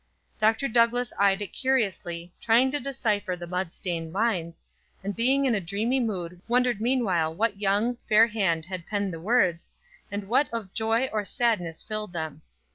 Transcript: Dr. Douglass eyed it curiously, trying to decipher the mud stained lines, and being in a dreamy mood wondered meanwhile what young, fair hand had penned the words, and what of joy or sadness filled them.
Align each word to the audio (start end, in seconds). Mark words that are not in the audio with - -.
Dr. 0.39 0.67
Douglass 0.67 1.13
eyed 1.19 1.43
it 1.43 1.53
curiously, 1.53 2.33
trying 2.41 2.71
to 2.71 2.79
decipher 2.79 3.35
the 3.35 3.45
mud 3.45 3.71
stained 3.71 4.11
lines, 4.13 4.63
and 5.03 5.15
being 5.15 5.45
in 5.45 5.53
a 5.53 5.61
dreamy 5.61 5.99
mood 5.99 6.41
wondered 6.47 6.81
meanwhile 6.81 7.31
what 7.35 7.61
young, 7.61 7.97
fair 8.09 8.25
hand 8.25 8.65
had 8.65 8.87
penned 8.87 9.13
the 9.13 9.21
words, 9.21 9.69
and 10.11 10.27
what 10.27 10.49
of 10.51 10.73
joy 10.73 11.05
or 11.13 11.23
sadness 11.23 11.83
filled 11.83 12.13
them. 12.13 12.41